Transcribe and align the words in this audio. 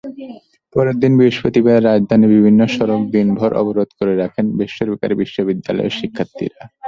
পরদিন 0.75 1.11
বৃহস্পতিবার 1.19 1.77
রাজধানীর 1.83 2.33
বিভিন্ন 2.35 2.61
সড়ক 2.67 3.01
দিনভর 3.13 3.51
অবরোধ 3.61 3.89
করে 3.99 4.13
রাখেন 4.15 4.45
বেসরকারি 4.57 5.15
বিশ্ববিদ্যালয়ের 5.21 5.97
শিক্ষার্থীরা। 5.99 6.61